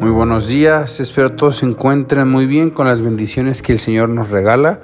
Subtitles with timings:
[0.00, 4.08] Muy buenos días, espero todos se encuentren muy bien con las bendiciones que el Señor
[4.08, 4.80] nos regala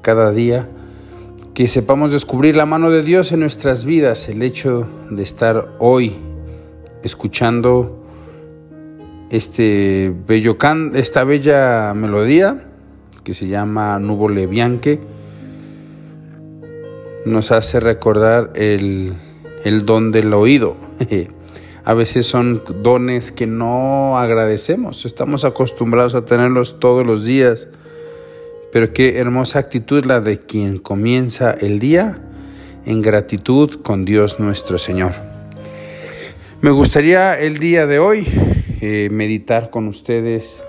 [0.00, 0.70] cada día.
[1.52, 6.16] Que sepamos descubrir la mano de Dios en nuestras vidas, el hecho de estar hoy
[7.02, 8.06] escuchando
[9.28, 12.64] este bello can, esta bella melodía
[13.22, 14.98] que se llama Nubole Bianche
[17.26, 19.12] nos hace recordar el,
[19.62, 20.74] el don del oído.
[21.84, 27.68] a veces son dones que no agradecemos, estamos acostumbrados a tenerlos todos los días,
[28.72, 32.20] pero qué hermosa actitud la de quien comienza el día
[32.86, 35.12] en gratitud con Dios nuestro Señor.
[36.62, 38.26] Me gustaría el día de hoy
[38.80, 40.64] eh, meditar con ustedes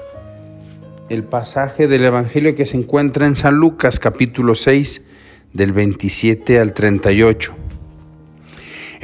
[1.07, 5.01] el pasaje del Evangelio que se encuentra en San Lucas capítulo 6
[5.53, 7.64] del 27 al 38.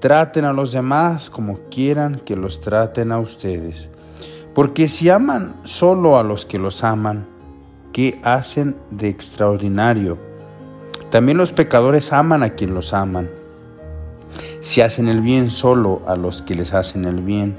[0.00, 3.90] Traten a los demás como quieran que los traten a ustedes.
[4.54, 7.26] Porque si aman solo a los que los aman,
[7.92, 10.16] ¿qué hacen de extraordinario?
[11.10, 13.28] También los pecadores aman a quien los aman.
[14.60, 17.58] Si hacen el bien solo a los que les hacen el bien,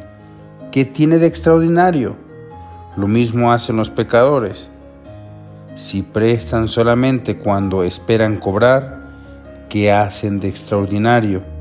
[0.72, 2.16] ¿qué tiene de extraordinario?
[2.98, 4.68] Lo mismo hacen los pecadores.
[5.76, 11.61] Si prestan solamente cuando esperan cobrar, ¿qué hacen de extraordinario?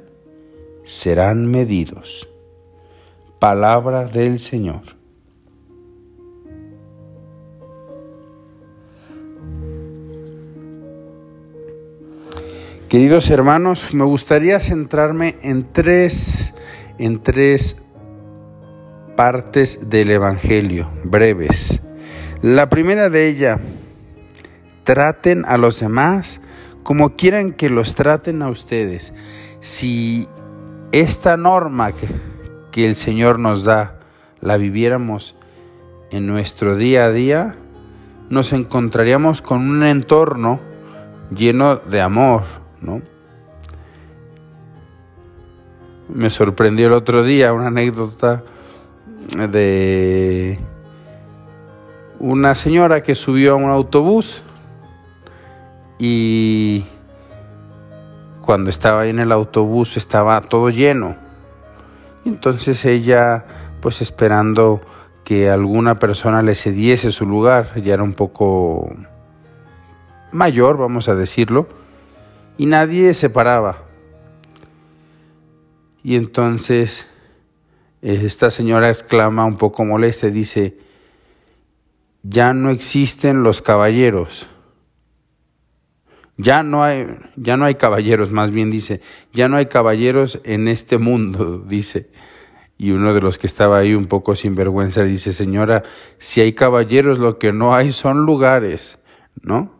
[0.83, 2.27] serán medidos.
[3.39, 4.81] Palabra del Señor.
[12.89, 16.53] Queridos hermanos, me gustaría centrarme en tres,
[16.97, 17.77] en tres
[19.15, 21.79] partes del Evangelio, breves.
[22.41, 23.59] La primera de ellas,
[24.83, 26.41] traten a los demás
[26.83, 29.13] como quieran que los traten a ustedes.
[29.59, 30.27] Si
[30.91, 31.91] esta norma
[32.71, 33.99] que, el Señor nos da
[34.39, 35.35] la viviéramos
[36.11, 37.55] en nuestro día a día,
[38.29, 40.59] nos encontraríamos con un entorno
[41.35, 42.43] lleno de amor,
[42.81, 43.01] ¿no?
[46.09, 48.43] Me sorprendió el otro día una anécdota
[49.37, 50.59] de
[52.19, 54.43] una señora que subió a un autobús
[55.99, 56.83] y
[58.51, 61.15] cuando estaba en el autobús estaba todo lleno.
[62.25, 63.45] Entonces ella,
[63.79, 64.81] pues esperando
[65.23, 68.93] que alguna persona le cediese su lugar, ya era un poco
[70.33, 71.69] mayor, vamos a decirlo,
[72.57, 73.83] y nadie se paraba.
[76.03, 77.07] Y entonces
[78.01, 80.77] esta señora exclama un poco molesta dice,
[82.21, 84.49] ya no existen los caballeros.
[86.41, 89.01] Ya no hay, ya no hay caballeros, más bien dice,
[89.33, 92.09] ya no hay caballeros en este mundo, dice.
[92.77, 95.83] Y uno de los que estaba ahí un poco sin vergüenza dice, señora,
[96.17, 98.97] si hay caballeros, lo que no hay son lugares,
[99.41, 99.79] ¿no?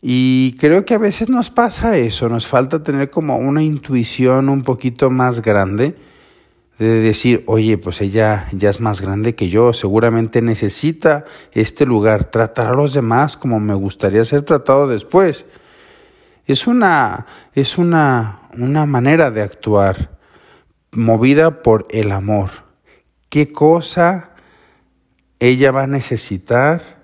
[0.00, 4.62] Y creo que a veces nos pasa eso, nos falta tener como una intuición un
[4.62, 5.96] poquito más grande
[6.78, 12.26] de decir, oye, pues ella ya es más grande que yo, seguramente necesita este lugar,
[12.26, 15.46] tratar a los demás como me gustaría ser tratado después.
[16.46, 20.18] Es una, es una, una manera de actuar
[20.92, 22.50] movida por el amor.
[23.28, 24.30] ¿Qué cosa
[25.40, 26.98] ella va a necesitar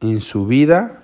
[0.00, 1.02] en su vida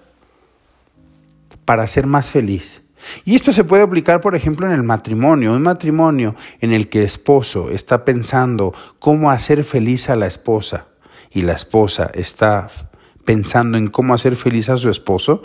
[1.65, 2.83] para ser más feliz.
[3.25, 5.53] Y esto se puede aplicar, por ejemplo, en el matrimonio.
[5.53, 10.89] Un matrimonio en el que el esposo está pensando cómo hacer feliz a la esposa
[11.33, 12.69] y la esposa está
[13.25, 15.43] pensando en cómo hacer feliz a su esposo,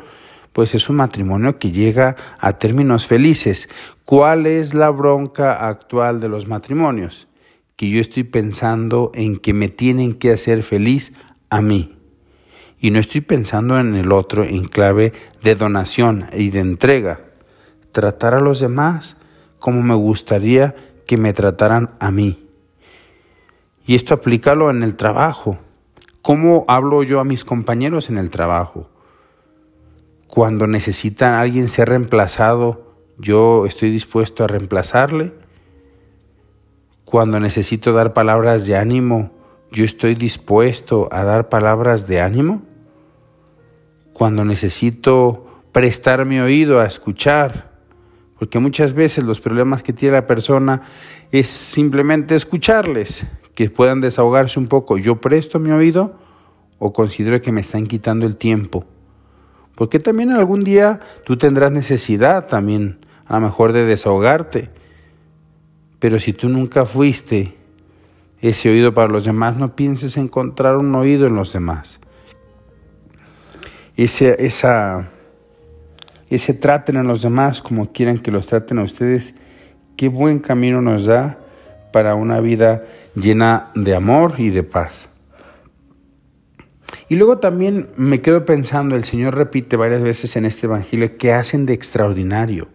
[0.53, 3.69] pues es un matrimonio que llega a términos felices.
[4.05, 7.27] ¿Cuál es la bronca actual de los matrimonios?
[7.75, 11.13] Que yo estoy pensando en que me tienen que hacer feliz
[11.49, 11.97] a mí.
[12.79, 17.30] Y no estoy pensando en el otro en clave de donación y de entrega.
[17.91, 19.17] Tratar a los demás
[19.59, 22.47] como me gustaría que me trataran a mí.
[23.85, 25.57] Y esto aplícalo en el trabajo.
[26.21, 28.89] ¿Cómo hablo yo a mis compañeros en el trabajo?
[30.27, 35.33] Cuando necesitan a alguien ser reemplazado, yo estoy dispuesto a reemplazarle.
[37.05, 39.31] Cuando necesito dar palabras de ánimo,
[39.71, 42.61] yo estoy dispuesto a dar palabras de ánimo.
[44.13, 47.70] Cuando necesito prestar mi oído a escuchar,
[48.41, 50.81] porque muchas veces los problemas que tiene la persona
[51.31, 54.97] es simplemente escucharles, que puedan desahogarse un poco.
[54.97, 56.15] Yo presto mi oído
[56.79, 58.83] o considero que me están quitando el tiempo.
[59.75, 64.71] Porque también algún día tú tendrás necesidad también, a lo mejor, de desahogarte.
[65.99, 67.55] Pero si tú nunca fuiste
[68.39, 71.99] ese oído para los demás, no pienses encontrar un oído en los demás.
[73.95, 75.10] Ese, esa,
[76.31, 79.35] ese traten a los demás como quieran que los traten a ustedes,
[79.97, 81.37] qué buen camino nos da
[81.91, 82.83] para una vida
[83.15, 85.09] llena de amor y de paz.
[87.09, 91.33] Y luego también me quedo pensando, el Señor repite varias veces en este Evangelio, ¿qué
[91.33, 92.69] hacen de extraordinario?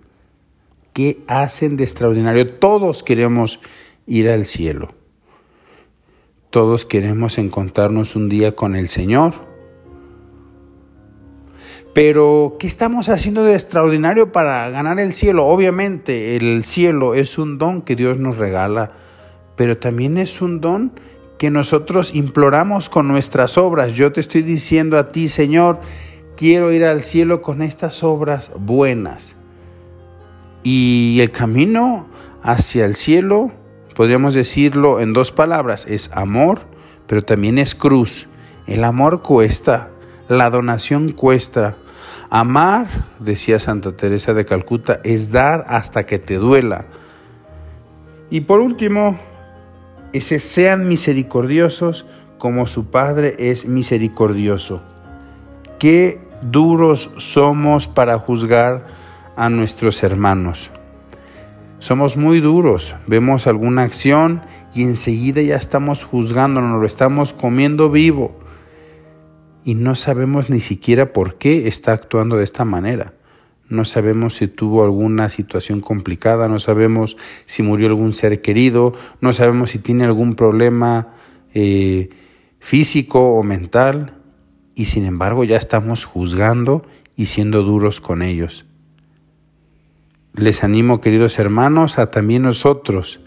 [0.92, 2.54] ¿Qué hacen de extraordinario?
[2.58, 3.60] Todos queremos
[4.06, 4.94] ir al cielo.
[6.50, 9.55] Todos queremos encontrarnos un día con el Señor.
[11.96, 15.46] Pero, ¿qué estamos haciendo de extraordinario para ganar el cielo?
[15.46, 18.93] Obviamente, el cielo es un don que Dios nos regala,
[19.56, 20.93] pero también es un don
[21.38, 23.94] que nosotros imploramos con nuestras obras.
[23.94, 25.81] Yo te estoy diciendo a ti, Señor,
[26.37, 29.34] quiero ir al cielo con estas obras buenas.
[30.62, 32.10] Y el camino
[32.42, 33.52] hacia el cielo,
[33.94, 36.60] podríamos decirlo en dos palabras, es amor,
[37.06, 38.26] pero también es cruz.
[38.66, 39.88] El amor cuesta,
[40.28, 41.78] la donación cuesta.
[42.31, 42.87] Amar,
[43.20, 46.87] decía Santa Teresa de Calcuta, es dar hasta que te duela.
[48.31, 49.19] Y por último,
[50.12, 52.06] ese sean misericordiosos
[52.38, 54.82] como su Padre es misericordioso.
[55.78, 58.87] Qué duros somos para juzgar
[59.37, 60.70] a nuestros hermanos.
[61.78, 64.43] Somos muy duros, vemos alguna acción
[64.75, 68.34] y enseguida ya estamos juzgando, nos lo estamos comiendo vivo
[69.66, 73.14] y no sabemos ni siquiera por qué está actuando de esta manera.
[73.68, 77.16] No sabemos si tuvo alguna situación complicada, no sabemos
[77.46, 81.14] si murió algún ser querido, no sabemos si tiene algún problema
[81.52, 82.10] eh,
[82.60, 84.14] físico o mental
[84.76, 86.86] y sin embargo ya estamos juzgando
[87.16, 88.66] y siendo duros con ellos.
[90.32, 93.20] Les animo, queridos hermanos, a también nosotros,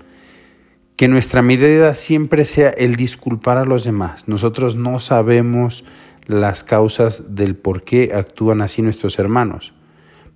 [0.95, 4.29] que nuestra medida siempre sea el disculpar a los demás.
[4.29, 5.83] Nosotros no sabemos
[6.29, 9.73] las causas del por qué actúan así nuestros hermanos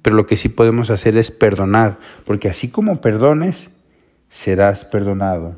[0.03, 3.71] pero lo que sí podemos hacer es perdonar, porque así como perdones,
[4.27, 5.57] serás perdonado.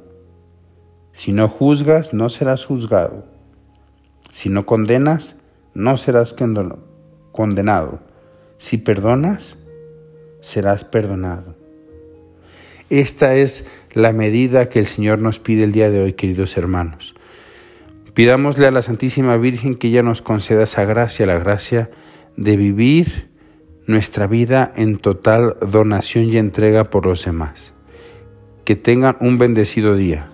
[1.11, 3.25] Si no juzgas, no serás juzgado.
[4.31, 5.37] Si no condenas,
[5.73, 6.35] no serás
[7.31, 8.01] condenado.
[8.59, 9.57] Si perdonas,
[10.41, 11.55] serás perdonado.
[12.91, 17.14] Esta es la medida que el Señor nos pide el día de hoy, queridos hermanos.
[18.15, 21.91] Pidámosle a la Santísima Virgen que ella nos conceda esa gracia, la gracia
[22.37, 23.29] de vivir
[23.87, 27.73] nuestra vida en total donación y entrega por los demás.
[28.63, 30.29] Que tengan un bendecido día.